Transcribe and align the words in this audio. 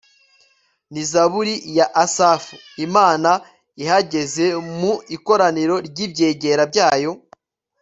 ni 0.91 1.03
zaburi 1.11 1.55
ya 1.77 1.85
asafu. 2.03 2.55
imana 2.85 3.31
ihagaze 3.83 4.45
mu 4.79 4.93
ikoraniro 5.15 5.75
ry'ibyegera 5.87 6.63
byayo 6.73 7.11